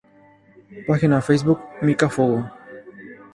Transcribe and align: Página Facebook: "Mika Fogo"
Página 0.87 1.21
Facebook: 1.21 1.59
"Mika 1.83 2.09
Fogo" 2.09 2.49